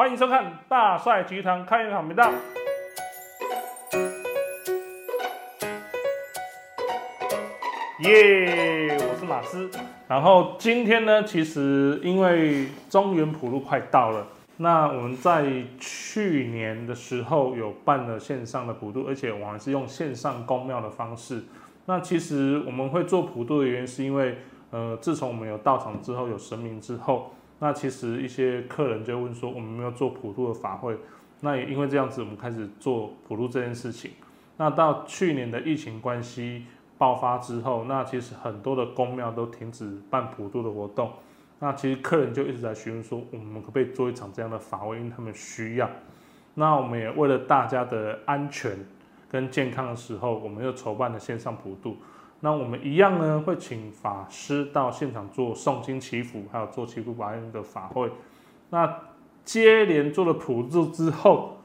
[0.00, 2.32] 欢迎收看大帅集团开源好频道。
[7.98, 9.70] 耶，我是马斯。
[10.08, 14.26] 然后今天呢，其实因为中原普渡快到了，
[14.56, 15.44] 那我们在
[15.78, 21.44] 去年的时候有办了线上的普渡，而且我还是用线上公庙的方式。
[21.84, 24.38] 那其实我们会做普渡的原因，是因为
[24.70, 30.98] 呃，自从我们有道场之后，有神明之后，那其实一些客人就问说，我们没有做普渡的法会。
[31.40, 34.10] 那也因为这样子，我们开始做普渡这件事情。
[34.56, 36.66] 那到去年的疫情关系。
[37.00, 41.10] 爆发之后，那其实很多的公庙都停止办普渡的活动。
[41.58, 44.98] 那其实客人就一直在询问说，我们可不可以做一场这样的法会？
[44.98, 45.88] 因为他们需要。
[46.56, 48.76] 那我们也为了大家的安全
[49.30, 51.96] 跟健康的时候，我们又筹办了线上普渡。
[52.40, 58.10] 那我们一样呢，会请法师到现场做诵经祈福，还有做祈福法运的法会。
[58.70, 58.96] 那
[59.44, 61.58] 接连做了普渡之后，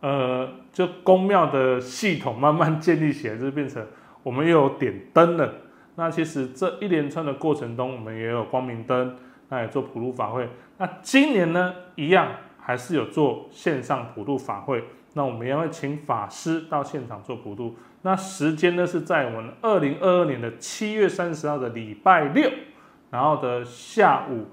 [0.00, 3.86] 呃，就宫庙的系统慢慢建立起来，就变成。
[4.22, 5.50] 我们又有点灯了，
[5.94, 9.16] 那其实这一连串的过程中，我们也有光明灯，
[9.48, 10.46] 那也做普渡法会。
[10.76, 14.84] 那今年呢，一样还是有做线上普渡法会。
[15.14, 17.76] 那我们也会请法师到现场做普渡。
[18.02, 22.50] 那时间呢是在我们二零二二年的七月三十号的礼拜六，
[23.10, 24.46] 然后的下午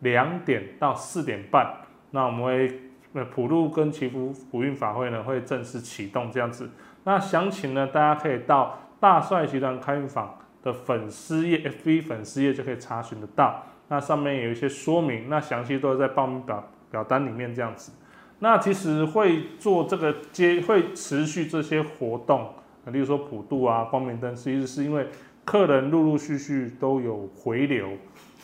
[0.00, 1.74] 两点到四点半。
[2.10, 2.80] 那我们会
[3.12, 6.70] 呃普渡跟祈福普运法会呢会正式启动这样子。
[7.04, 8.80] 那详情呢，大家可以到。
[9.00, 13.64] 大帅集团开运坊的粉丝页，FB 粉丝页就可以查询得到。
[13.86, 17.92] 那上面有一些说明，那详细都在报名表表单里面这样子。
[18.40, 22.48] 那其实会做这个接，会持续这些活动，
[22.86, 25.08] 例如说普渡啊、光明灯，其实是因为
[25.44, 27.88] 客人陆陆续续都有回流，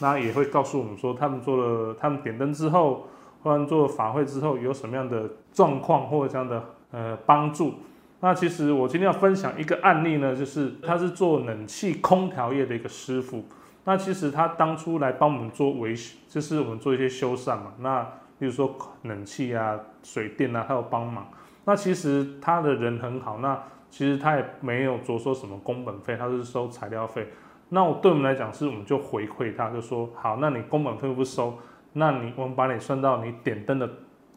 [0.01, 3.07] 那也会告诉我们说，他们做了，他们点灯之后，
[3.43, 7.75] 或者做了法会之后有什么样的状况或者这样的呃帮助。
[8.21, 13.45] 那其实我今天要分享一个案例呢，就是他是做冷气空调业的一个师傅。
[13.85, 17.75] 那其实他当初来帮我们做维修，就是我们做一些修缮嘛。
[17.81, 18.09] 那
[18.39, 21.29] 比如说冷气啊、水电啊，他有帮忙。
[21.65, 27.29] 那其实他的人很好，那其实他也没有着收什么工本费，他是收材料费。
[27.71, 31.59] 那我对我们来讲，是我们就回馈他，就说好，那你工本费不收，
[31.95, 33.89] 那你我们把你算到你点灯的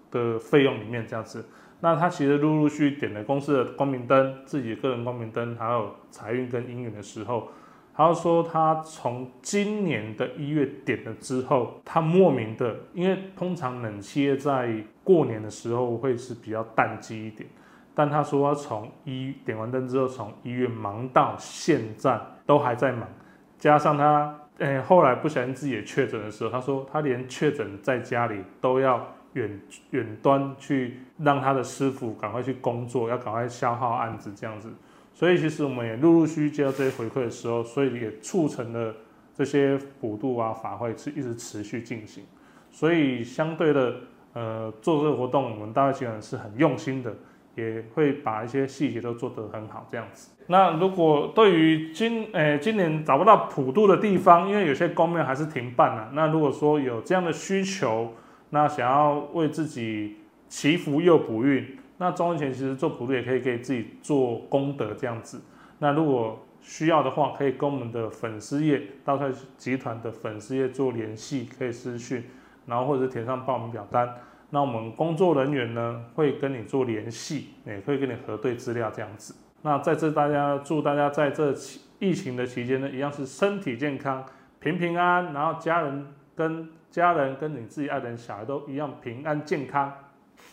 [0.09, 1.45] 的费用里面这样子。
[1.79, 7.49] 那他其实陆陆续续点了公司的光明灯、自己的个人光明灯，还有财运跟姻缘的时候，
[7.97, 14.71] 他说他从今年的一月点了之后，他莫名的，因为通常冷气在
[15.03, 17.49] 过年的时候会是比较淡季一点，
[17.95, 23.09] 但他说他从一点完灯之后，从一月忙到现在都还在忙，
[23.57, 29.03] 加上他诶后来不小心自己也确诊的时候，他说他连确诊在家里都要。
[29.33, 34.73] 远远端去让他的师傅赶快去工作，要赶快消耗案子这样子，
[35.17, 38.93] 所以其实我们也陆陆续续接到这些回馈的时候，所以也促成了
[39.35, 42.23] 这些普渡啊法会是一直持续进行，
[42.69, 43.95] 所以相对的
[44.33, 47.11] 呃做这个活动，我们大会集团是很用心的，
[47.55, 50.29] 也会把一些细节都做得很好这样子。
[50.45, 58.13] 那如果对于今诶今年找不到普渡的地方，因为有些公庙还是停办了，那如果说有这样的需求。
[58.49, 60.15] 那想要为自己
[60.47, 65.41] 祈福又补运，那中元前其实做普渡也可以给自己做功德这样子。
[65.79, 72.23] 那如果需要的话，可以跟我们的粉丝页大帅集团的粉丝页做联系，可以私讯，
[72.65, 74.13] 然后或者填上报名表单。
[74.49, 79.35] 那我们工作人员呢会跟你做联系，也会跟你核对资料这样子。
[79.61, 81.53] 那在这大家祝大家在这
[81.99, 84.25] 疫情的期间呢，一样是身体健康、
[84.59, 86.69] 平平安安，然后家人跟。
[86.89, 89.93] 家人跟你自己爱的人、小孩都一样平安健康。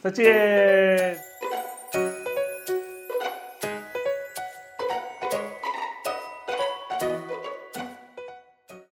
[0.02, 1.16] 再见。